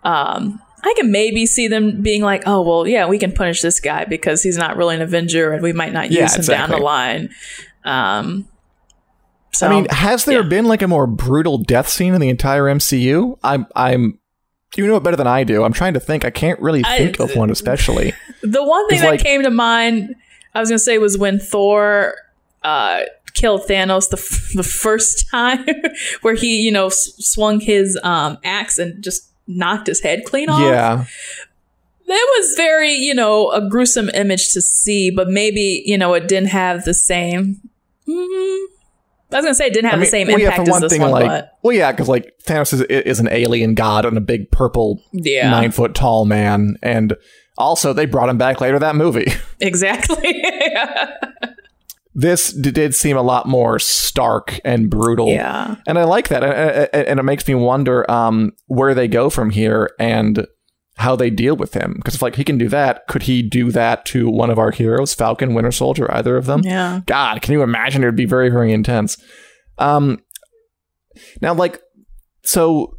[0.04, 3.80] Um, I can maybe see them being like, oh, well, yeah, we can punish this
[3.80, 6.54] guy because he's not really an Avenger and we might not use Yeah, him exactly.
[6.54, 7.30] down the line.
[7.84, 8.48] Um,
[9.52, 10.48] so, I mean, has there yeah.
[10.48, 13.38] been like a more brutal death scene in the entire MCU?
[13.42, 14.18] I'm, I'm.
[14.76, 15.62] You know it better than I do.
[15.62, 16.24] I'm trying to think.
[16.24, 18.12] I can't really I- think of one, especially.
[18.42, 20.14] the one thing that like- came to mind,
[20.52, 22.14] I was going to say, was when Thor
[22.64, 23.02] uh,
[23.34, 25.64] killed Thanos the, f- the first time,
[26.22, 30.48] where he, you know, s- swung his um, axe and just knocked his head clean
[30.48, 30.60] off.
[30.60, 31.04] Yeah,
[32.06, 36.28] That was very, you know, a gruesome image to see, but maybe, you know, it
[36.28, 37.60] didn't have the same.
[38.08, 38.64] Mm,
[39.32, 40.62] I was gonna say it didn't have I mean, the same well, yeah, impact for
[40.62, 43.28] as one this thing, one, like, but well, yeah, because like Thanos is, is an
[43.30, 47.16] alien god and a big purple yeah, nine foot tall man, and
[47.58, 49.26] also they brought him back later that movie.
[49.60, 50.44] exactly.
[52.14, 55.28] this d- did seem a lot more stark and brutal.
[55.28, 56.44] yeah, and I like that,
[56.94, 60.46] and, it makes me wonder um, where they go from here and
[60.96, 61.94] how they deal with him.
[61.96, 64.70] Because if like he can do that, could he do that to one of our
[64.70, 66.62] heroes, Falcon, Winter Soldier, either of them?
[66.64, 67.00] yeah.
[67.06, 68.02] God, can you imagine?
[68.02, 69.16] It would be very, very intense.
[69.78, 70.22] Um,
[71.40, 71.80] now, like,
[72.44, 72.98] so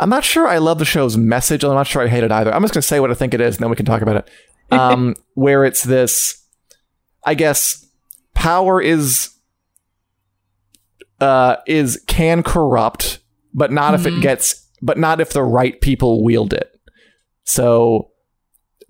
[0.00, 1.62] I'm not sure I love the show's message.
[1.64, 2.52] I'm not sure I hate it either.
[2.52, 4.16] I'm just gonna say what I think it is, and then we can talk about
[4.16, 4.30] it.
[4.68, 6.44] Um, where it's this,
[7.24, 7.85] I guess,
[8.36, 9.30] power is,
[11.20, 13.20] uh, is can corrupt,
[13.54, 16.70] but not if it gets, but not if the right people wield it.
[17.44, 18.10] So,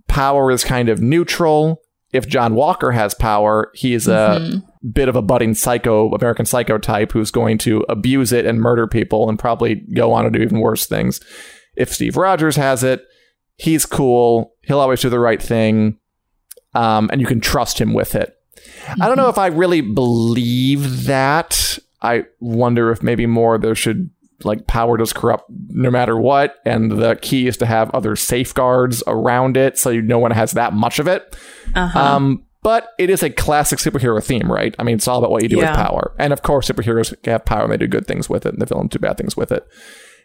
[0.09, 1.81] power is kind of neutral.
[2.13, 4.63] If John Walker has power, he is a Mhm.
[4.93, 8.87] bit of a budding psycho, American psycho type who's going to abuse it and murder
[8.87, 11.21] people and probably go on to do even worse things.
[11.77, 13.03] If Steve Rogers has it,
[13.57, 14.55] he's cool.
[14.63, 15.99] He'll always do the right thing.
[16.75, 18.36] Um, and you can trust him with it.
[19.01, 21.79] I don't know if I really believe that.
[22.03, 24.11] I wonder if maybe more there should
[24.45, 29.03] like power does corrupt no matter what, and the key is to have other safeguards
[29.07, 31.35] around it so no one has that much of it.
[31.75, 31.99] Uh-huh.
[31.99, 34.75] Um, but it is a classic superhero theme, right?
[34.79, 35.71] I mean, it's all about what you do Yeah.
[35.71, 36.15] with power.
[36.19, 38.67] And of course, superheroes have power and they do good things with it, and the
[38.67, 39.67] villains do bad things with it.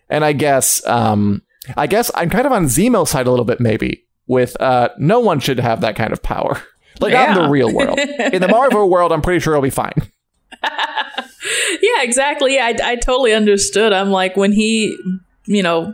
[0.09, 1.41] And I guess, um,
[1.77, 4.03] I guess I'm kind of on Zemo's side a little bit, maybe.
[4.27, 6.61] With uh, no one should have that kind of power,
[6.99, 7.99] like not in the real world.
[8.33, 9.93] in the Marvel world, I'm pretty sure it'll be fine.
[10.63, 12.55] yeah, exactly.
[12.55, 13.93] Yeah, I, I totally understood.
[13.93, 14.97] I'm like when he,
[15.45, 15.93] you know,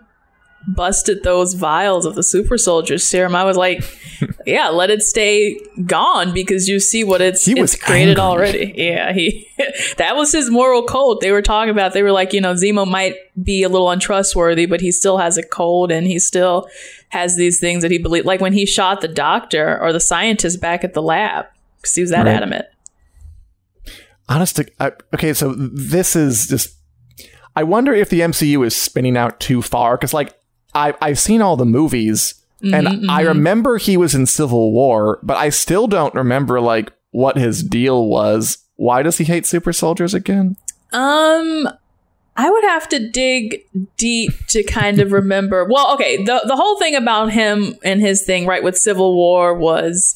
[0.67, 3.35] busted those vials of the super soldier serum.
[3.35, 3.81] I was like,
[4.45, 8.21] yeah, let it stay gone because you see what it's He was created angry.
[8.21, 8.73] already.
[8.75, 9.47] Yeah, he
[9.97, 11.21] that was his moral code.
[11.21, 11.93] They were talking about.
[11.93, 15.37] They were like, you know, Zemo might be a little untrustworthy, but he still has
[15.37, 16.67] a code and he still
[17.09, 18.25] has these things that he believes.
[18.25, 21.45] Like when he shot the doctor or the scientist back at the lab
[21.77, 22.35] because he was that Right.
[22.35, 22.65] adamant.
[24.29, 26.73] Honest, to, I, okay, so this is just.
[27.55, 30.35] I wonder if the MCU is spinning out too far because, like,
[30.77, 35.37] I I've seen all the movies and I remember he was in Civil War, but
[35.37, 38.57] I still don't remember like what his deal was.
[38.75, 40.55] Why does he hate super soldiers again?
[40.91, 41.67] Um,
[42.35, 43.63] I would have to dig
[43.97, 45.65] deep to kind of remember.
[45.65, 49.53] Well, okay, the the whole thing about him and his thing, right, with Civil War
[49.53, 50.15] was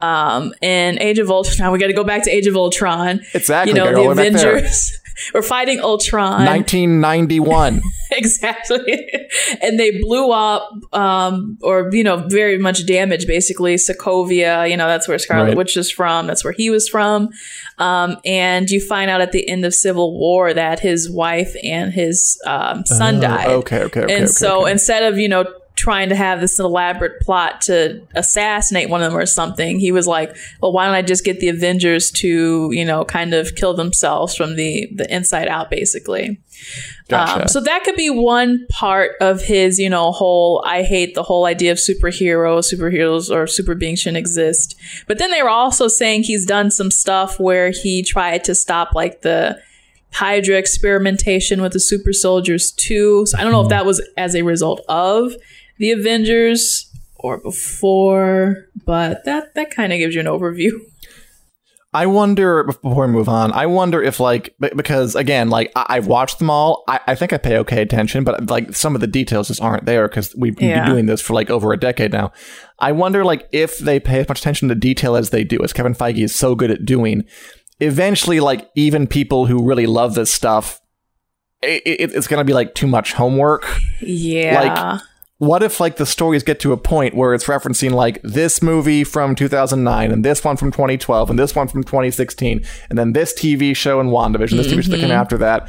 [0.00, 1.56] um in Age of Ultron.
[1.58, 3.20] Now we got to go back to Age of Ultron.
[3.34, 3.72] Exactly.
[3.72, 4.56] You know, the all the way back there.
[4.56, 4.97] Avengers
[5.34, 6.44] were fighting Ultron.
[6.44, 7.82] 1991.
[8.12, 9.10] exactly.
[9.62, 14.68] and they blew up, um, or, you know, very much damaged, basically, Sokovia.
[14.68, 15.56] You know, that's where Scarlet Right.
[15.56, 16.26] Witch is from.
[16.26, 17.30] That's where he was from.
[17.78, 21.92] Um, and you find out at the end of Civil War that his wife and
[21.92, 23.46] his um, son Oh, died.
[23.46, 24.14] Okay, okay, okay.
[24.14, 24.72] and okay, so okay.
[24.72, 25.44] instead of, you know,
[25.78, 29.78] trying to have this elaborate plot to assassinate one of them or something.
[29.78, 33.32] He was like, "Well, why don't I just get the Avengers to, you know, kind
[33.32, 36.40] of kill themselves from the the inside out, basically."
[37.08, 37.42] Gotcha.
[37.42, 41.22] Um, so that could be one part of his, you know, whole I hate the
[41.22, 44.74] whole idea of superheroes, superheroes or super beings shouldn't exist.
[45.06, 48.94] But then they were also saying he's done some stuff where he tried to stop
[48.94, 49.58] like the
[50.12, 53.26] Hydra experimentation with the super soldiers too.
[53.26, 55.32] So I don't know if that was as a result of
[55.78, 56.84] the Avengers
[57.16, 60.70] or before, but that that kind of gives you an overview.
[61.94, 63.50] I wonder before we move on.
[63.52, 66.84] I wonder if like because again, like I- I've watched them all.
[66.86, 69.86] I-, I think I pay okay attention, but like some of the details just aren't
[69.86, 72.30] there because we've been doing this for like over a decade now.
[72.78, 75.72] I wonder like if they pay as much attention to detail as they do, as
[75.72, 77.24] Kevin Feige is so good at doing.
[77.80, 80.80] Eventually, like even people who really love this stuff,
[81.62, 83.66] it, it, it's gonna be like too much homework.
[84.02, 84.98] Yeah.
[85.38, 89.04] What if like the stories get to a point where it's referencing like this movie
[89.04, 93.32] from 2009 and this one from 2012 and this one from 2016 and then this
[93.34, 95.12] TV show and WandaVision, this TV show that came Mm-hmm.
[95.12, 95.68] after that.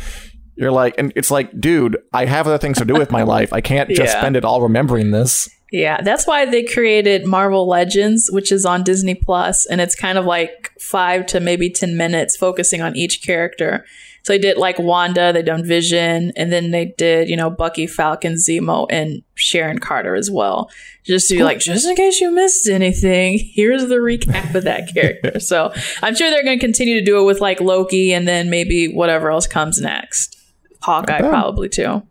[0.55, 3.53] You're like, and it's like, dude, I have other things to do with my life.
[3.53, 4.19] I can't just Yeah.
[4.19, 5.49] spend it all remembering this.
[5.71, 10.17] Yeah, that's why they created Marvel Legends, which is on Disney Plus, and it's kind
[10.17, 13.86] of like five to maybe ten minutes focusing on each character.
[14.23, 17.88] So they did like Wanda, they done Vision, and then they did you know Bucky,
[17.88, 20.69] Falcon, Zemo, and Sharon Carter as well.
[21.05, 24.93] Just to be like, just in case you missed anything, here's the recap of that
[24.93, 25.39] character.
[25.39, 28.49] so I'm sure they're going to continue to do it with like Loki, and then
[28.49, 30.36] maybe whatever else comes next.
[30.82, 32.03] Hawkeye probably too.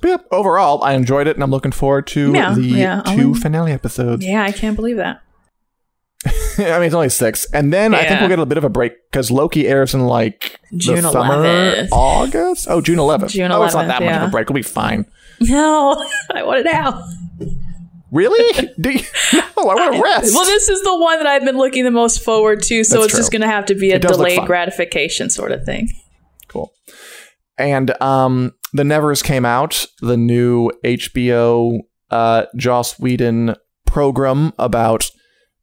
[0.00, 3.30] But yeah, overall, I enjoyed it and I'm looking forward to Yeah, the yeah, two
[3.30, 4.24] I'll- finale episodes.
[4.24, 5.20] Yeah, I can't believe that.
[6.58, 7.46] I mean, it's only six.
[7.52, 10.06] And then I think we'll get a bit of a break because Loki airs in
[10.06, 11.88] like June the summer, 11th.
[11.92, 12.66] August?
[12.68, 13.30] Oh, June 11th.
[13.30, 14.48] June Oh, it's not 11th, that much of a break.
[14.48, 15.06] We'll be fine.
[15.40, 15.92] No,
[16.34, 17.02] I want it now.
[18.12, 18.68] Really?
[18.80, 20.34] Do you- no, I want to rest.
[20.34, 23.06] Well, this is the one that I've been looking the most forward to, so That's
[23.12, 25.64] it's just going to have to be a It does look delayed gratification sort of
[25.64, 25.88] thing.
[26.48, 26.72] cool.
[27.56, 31.78] And um, the Nevers came out, the new HBO
[32.10, 33.54] uh, Joss Whedon
[33.86, 35.10] program about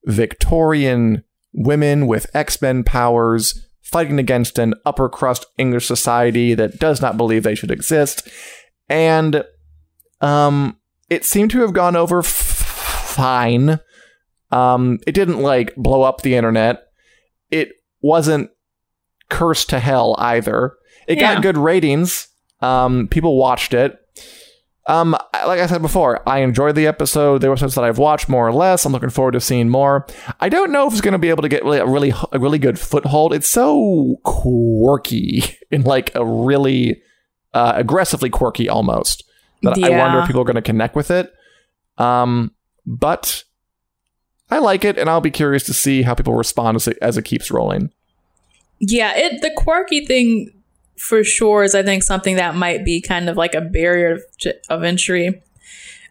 [0.05, 7.01] Victorian women with X Men powers fighting against an upper crust English society that does
[7.01, 8.27] not believe they should exist.
[8.89, 9.43] And
[10.21, 10.77] um,
[11.09, 13.79] it seemed to have gone over f- fine.
[14.51, 16.83] Um, it didn't like blow up the internet.
[17.49, 18.49] It wasn't
[19.29, 20.73] cursed to hell either.
[21.07, 21.35] It Yeah.
[21.35, 22.27] got good ratings.
[22.61, 23.97] Um, people watched it.
[24.87, 27.41] Um, like I said before, I enjoyed the episode.
[27.41, 28.85] There were episodes that I've watched more or less.
[28.85, 30.07] I'm looking forward to seeing more.
[30.39, 32.39] I don't know if it's going to be able to get really a really a
[32.39, 33.33] really good foothold.
[33.33, 37.01] It's so quirky in like a really
[37.53, 39.23] uh, aggressively quirky almost
[39.63, 41.33] that I wonder if people are going to connect with it.
[41.97, 42.51] Um,
[42.85, 43.43] but
[44.49, 47.17] I like it, and I'll be curious to see how people respond as it, as
[47.17, 47.91] it keeps rolling.
[48.79, 50.56] Yeah, it the quirky thing
[50.97, 54.23] for sure is I think something that might be kind of like a barrier of,
[54.69, 55.41] of entry.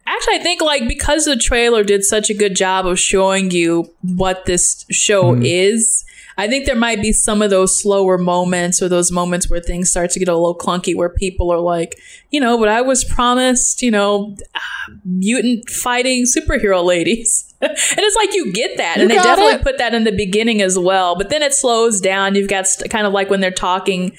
[0.06, 3.92] Actually, I think like because the trailer did such a good job of showing you
[4.02, 5.42] what this show mm-hmm.
[5.44, 6.04] is,
[6.38, 9.90] I think there might be some of those slower moments or those moments where things
[9.90, 11.98] start to get a little clunky where people are like,
[12.30, 14.36] you know, but I was promised, you know,
[15.04, 17.54] mutant fighting superhero ladies.
[17.62, 18.98] and it's like you get that.
[18.98, 19.62] and they definitely it.
[19.62, 21.16] put that in the beginning as well.
[21.16, 22.34] But then it slows down.
[22.34, 24.14] You've got st- kind of like when they're talking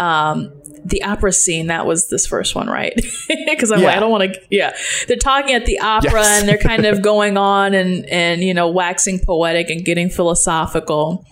[0.00, 0.52] um
[0.84, 2.94] the opera scene that was this first one right?
[3.46, 4.72] Because i'm like i don't want to yeah.
[5.06, 6.40] They're talking at the opera Yes.
[6.40, 11.24] and they're kind of going on and and you know waxing poetic and getting philosophical.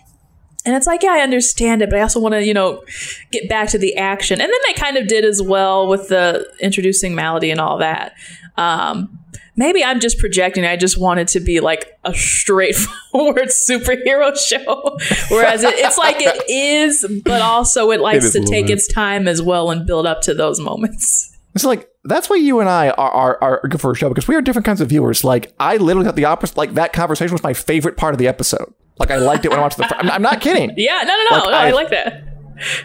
[0.65, 2.83] And it's like yeah i understand it but i also want to you know
[3.31, 4.39] get back to the action.
[4.41, 8.13] And then they kind of did as well with the introducing Maladie and all that.
[8.57, 9.17] Um
[9.59, 14.97] maybe i'm just projecting i just want it to be like a straightforward superhero show
[15.29, 19.27] whereas it, it's like it is but also it likes is to take its time
[19.27, 22.91] as well and build up to those moments It's like that's why you and I
[22.91, 25.23] are, are are good for a show because we are different kinds of viewers.
[25.23, 26.55] Like I literally got the opposite.
[26.55, 28.71] Like that conversation was my favorite part of the episode.
[28.99, 29.85] Like I liked it when I watched the.
[29.85, 30.71] Fr- I'm, I'm not kidding.
[30.77, 32.23] yeah no no no, Like, no I, I- like that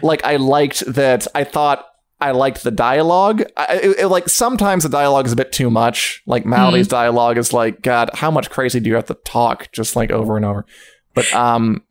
[0.01, 1.27] Like I liked that.
[1.35, 1.85] I thought
[2.21, 3.43] I liked the dialogue.
[3.57, 6.23] I, it, it- like sometimes the dialogue is a bit too much.
[6.25, 9.95] Like Maladie's dialogue is like, God, how much crazy do you have to talk just
[9.95, 10.65] like over and over?
[11.13, 11.83] But um,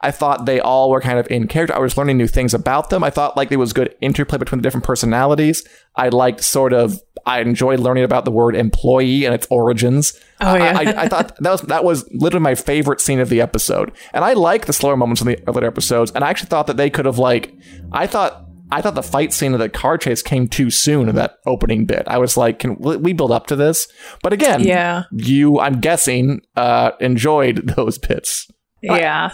[0.00, 1.74] I thought they all were kind of in character.
[1.74, 3.02] I was learning new things about them.
[3.04, 5.66] I thought like there was good interplay between the different personalities.
[5.96, 7.00] I liked sort of.
[7.24, 10.18] I enjoyed learning about the word employee and its origins.
[10.40, 10.76] Oh, yeah.
[10.76, 13.92] I, I, I thought that was that was literally my favorite scene of the episode.
[14.12, 16.10] And I like the slower moments in the earlier episodes.
[16.16, 17.54] And I actually thought that they could have like.
[17.92, 21.14] I thought I thought the fight scene of the car chase came too soon in
[21.16, 22.02] that opening bit.
[22.06, 23.86] I was like, can we build up to this?
[24.22, 25.04] But again, Yeah.
[25.12, 28.50] you, I'm guessing, uh, enjoyed those bits.
[28.82, 29.32] Yeah.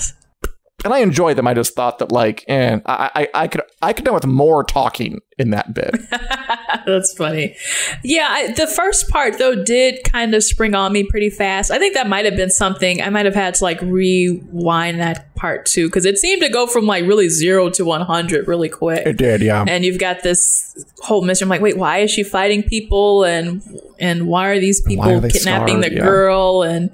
[0.84, 1.48] And I enjoyed them.
[1.48, 4.62] I just thought that, like, and I, I, I could, I could done with more
[4.62, 5.92] talking in that bit.
[6.86, 7.56] That's funny.
[8.04, 11.70] Yeah, I, the first part though did kind of spring on me pretty fast.
[11.72, 15.34] I think that might have been something I might have had to like rewind that
[15.34, 18.68] part too because it seemed to go from like really zero to one hundred really
[18.68, 19.06] quick.
[19.06, 19.64] it did, yeah.
[19.66, 21.46] and you've got this whole mystery.
[21.46, 23.62] I'm like, wait, why is she fighting people, and
[23.98, 25.92] and why are these people are kidnapping scarred?
[25.92, 26.02] the Yeah.
[26.02, 26.62] girl?
[26.62, 26.90] And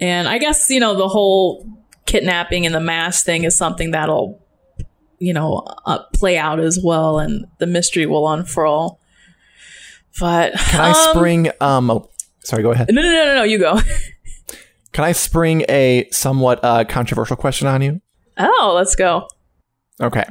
[0.00, 1.66] and I guess you know the whole
[2.08, 4.44] kidnapping and the mass thing is something that'll
[5.18, 8.98] you know uh, play out as well, and the mystery will unfurl.
[10.18, 12.10] But Can I um, spring, um, oh,
[12.42, 12.88] sorry, go ahead.
[12.90, 13.42] No, no, no, no, no.
[13.44, 13.80] You go.
[14.92, 18.00] Can I spring a somewhat uh, controversial question on you?
[18.38, 19.28] oh, let's go.
[20.00, 20.24] Okay.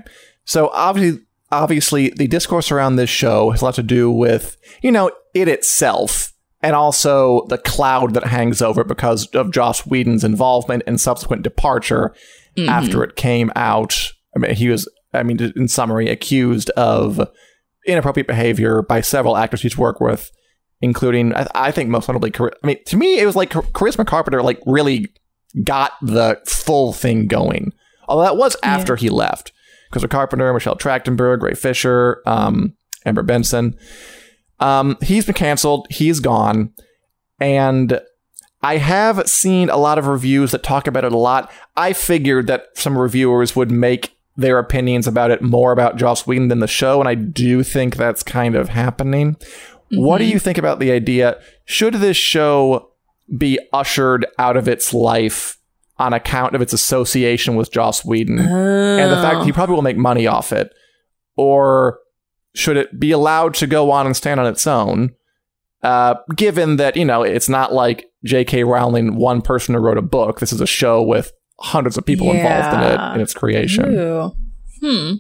[0.44, 4.92] So obviously, obviously, the discourse around this show has a lot to do with you
[4.92, 10.24] know it itself, and also the cloud that hangs over it because of Joss Whedon's
[10.24, 12.14] involvement and subsequent departure
[12.68, 14.12] after it came out.
[14.36, 17.30] I mean, he was, I mean, in summary, accused of
[17.86, 20.32] inappropriate behavior by several actors he's worked with,
[20.82, 23.62] including, I, I think, most notably, Char- I mean, to me, it was like Char-
[23.62, 25.08] Charisma Carpenter, like really
[25.64, 27.72] got the full thing going.
[28.08, 29.52] Although that was after he left.
[29.90, 32.74] Because of Carpenter, Michelle Trachtenberg, Ray Fisher, um,
[33.06, 33.78] Amber Benson.
[34.60, 35.88] Um, he's been canceled.
[35.90, 36.74] He's gone.
[37.40, 38.02] And
[38.62, 41.52] I have seen a lot of reviews that talk about it a lot.
[41.76, 46.48] I figured that some reviewers would make their opinions about it more about Joss Whedon
[46.48, 49.36] than the show, and I do think that's kind of happening.
[49.92, 51.40] What do you think about the idea?
[51.66, 52.92] Should this show
[53.38, 55.58] be ushered out of its life
[55.98, 59.82] on account of its association with Joss Whedon and the fact that he probably will
[59.82, 60.72] make money off it?
[61.36, 62.00] Or
[62.58, 65.14] should it be allowed to go on and stand on its own?
[65.84, 68.64] Uh, given that, you know, it's not like J.K.
[68.64, 70.40] Rowling, one person who wrote a book.
[70.40, 73.94] This is a show with hundreds of people involved in it in its creation.
[73.94, 74.32] Ooh.
[74.82, 75.14] Hmm.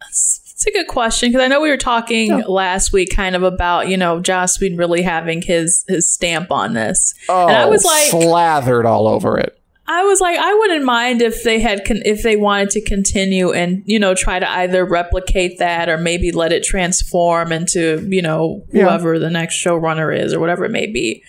[0.00, 2.42] That's, that's a good question because I know we were talking Yeah.
[2.48, 6.74] last week kind of about you know Joss Whedon really having his his stamp on
[6.74, 7.14] this.
[7.28, 9.58] Oh, And I was like- slathered all over it.
[9.94, 13.52] I was like, I wouldn't mind if they had con- if they wanted to continue
[13.52, 18.22] and you know try to either replicate that or maybe let it transform into you
[18.22, 18.84] know Yeah.
[18.84, 21.22] whoever the next showrunner is or whatever it may be.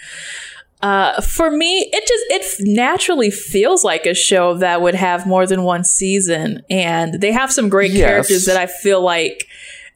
[0.82, 5.48] Uh, for me, it just it naturally feels like a show that would have more
[5.48, 8.06] than one season, and they have some great Yes.
[8.08, 9.48] characters that I feel like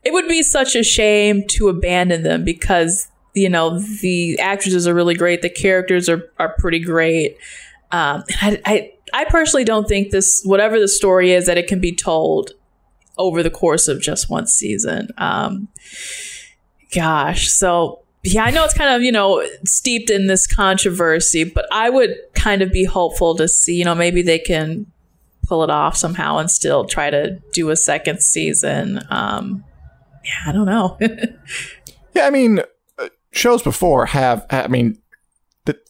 [0.06, 4.94] it would be such a shame to abandon them because you know the actresses are
[4.94, 7.36] really great, the characters are are pretty great.
[7.92, 11.80] Um, I, I I personally don't think this whatever the story is that it can
[11.80, 12.52] be told
[13.18, 15.10] over the course of just one season.
[15.18, 15.70] Um,
[16.94, 21.66] gosh, so yeah, I know it's kind of you know steeped in this controversy, but
[21.72, 24.92] I would kind of be hopeful to see you know maybe they can
[25.48, 29.00] pull it off somehow and still try to do a second season.
[29.10, 29.64] Um,
[30.26, 30.98] yeah, I don't know.
[32.18, 32.62] Yeah, I mean,
[32.98, 34.44] uh, shows before have.
[34.50, 34.98] I mean,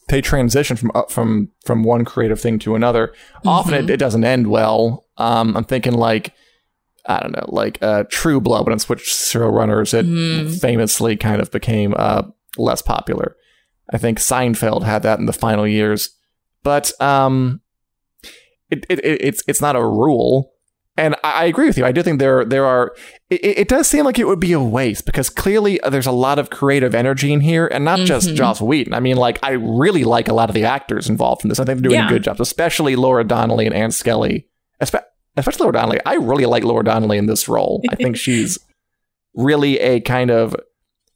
[0.07, 3.13] they transition from uh, from from one creative thing to another.
[3.45, 5.05] Often it, it doesn't end well.
[5.17, 6.33] Um, I'm thinking like.
[7.09, 11.49] I don't know, like uh, True Blood when it switched showrunners, it famously kind of
[11.51, 12.23] became uh,
[12.57, 13.37] less popular.
[13.93, 16.09] I think Seinfeld had that in the final years,
[16.63, 17.61] but um,
[18.69, 20.51] it, it it's it's not a rule.
[20.97, 21.85] And I, agree with you.
[21.85, 22.95] I do think there there are.
[23.29, 26.11] It, it does seem like it would be a waste because clearly uh, there's a
[26.11, 28.93] lot of creative energy in here, and not just Joss Whedon.
[28.95, 31.59] I mean, like I really like a lot of the actors involved in this.
[31.59, 32.09] I think they're doing Yeah.
[32.09, 34.47] good jobs, especially Laura Donnelly and Ann Skelly.
[34.81, 35.03] Espe-
[35.35, 35.99] Especially Laura Donnelly.
[36.03, 37.83] I really like Laura Donnelly in this role.
[37.91, 38.57] I think she's
[39.35, 40.55] really a kind of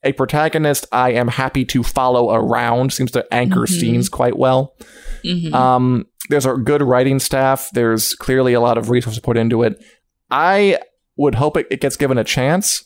[0.04, 2.92] a protagonist I am happy to follow around.
[2.94, 4.76] Seems to anchor scenes quite well.
[5.24, 5.54] Mhm.
[5.54, 7.70] Um, there's a good writing staff.
[7.74, 9.84] There's clearly a lot of resources put into it.
[10.30, 10.80] I
[11.18, 12.84] would hope it, it gets given a chance.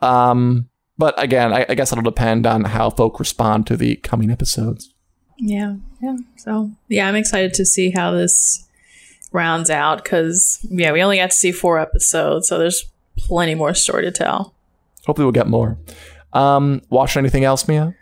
[0.00, 0.68] Um,
[0.98, 4.92] but again, I, I guess it'll depend on how folk respond to the coming episodes.
[5.38, 6.16] Yeah, yeah.
[6.36, 8.68] So yeah, I'm excited to see how this
[9.32, 12.84] rounds out because yeah, we only got to see four episodes, so there's
[13.16, 14.54] plenty more story to tell.
[15.06, 15.78] Hopefully, we'll get more.
[16.32, 17.94] Um, watching anything else, Mia?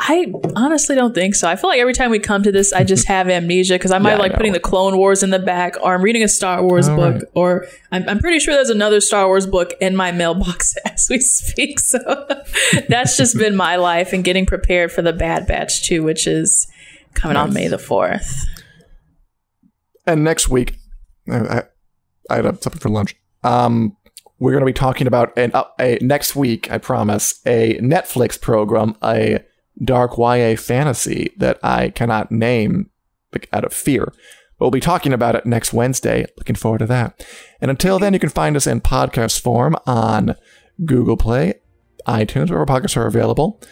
[0.00, 1.48] I honestly don't think so.
[1.48, 3.98] I feel like every time we come to this, I just have amnesia because I
[3.98, 6.24] might Yeah, either I like putting the Clone Wars in the back, or I'm reading
[6.24, 7.22] a Star Wars All book, right.
[7.34, 11.20] or I'm, I'm pretty sure there's another Star Wars book in my mailbox as we
[11.20, 11.78] speak.
[11.78, 11.98] So
[12.88, 16.66] that's just been my life and getting prepared for the Bad Batch too, which is
[17.14, 18.34] coming on May the 4th.
[20.06, 20.76] And next week,
[21.30, 21.62] I, I,
[22.30, 23.14] I had something for lunch.
[23.44, 23.96] Um,
[24.44, 26.70] we're going to be talking about an uh, a next week.
[26.70, 29.42] I promise a Netflix program, a
[29.82, 32.90] dark YA fantasy that I cannot name
[33.54, 34.12] out of fear.
[34.60, 36.26] We'll be talking about it next Wednesday.
[36.36, 37.26] Looking forward to that.
[37.62, 40.36] And until then, you can find us in podcast form on
[40.84, 41.54] Google Play,
[42.06, 43.62] iTunes, wherever podcasts are available.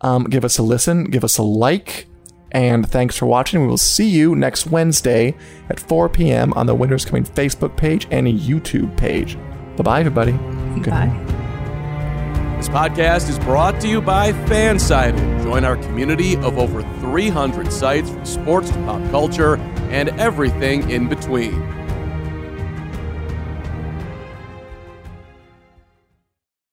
[0.00, 2.06] Um, give us a listen, give us a like,
[2.52, 3.62] and thanks for watching.
[3.62, 5.36] We will see you next Wednesday
[5.68, 6.52] at 4 p.m.
[6.52, 9.36] on the Winter's Coming Facebook page and YouTube page.
[9.78, 10.32] Bye bye, everybody.
[10.80, 11.06] Good Bye.
[12.56, 15.44] This podcast is brought to you by Fansided.
[15.44, 19.54] Join our community of over 300 sites from sports to pop culture
[19.90, 21.77] and everything in between.